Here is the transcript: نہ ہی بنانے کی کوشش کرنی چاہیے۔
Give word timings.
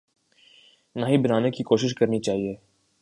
نہ 0.95 1.05
ہی 1.05 1.17
بنانے 1.17 1.51
کی 1.51 1.63
کوشش 1.63 1.93
کرنی 1.95 2.19
چاہیے۔ 2.19 2.55